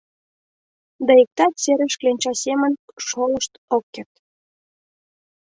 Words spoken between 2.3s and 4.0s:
семын шолышт ок